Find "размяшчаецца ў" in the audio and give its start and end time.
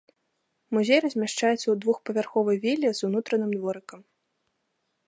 1.05-1.75